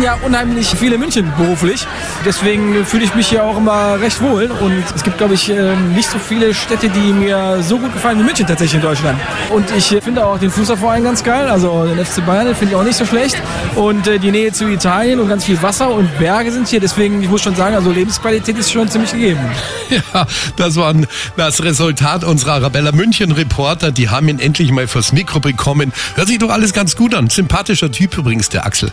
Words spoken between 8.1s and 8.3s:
wie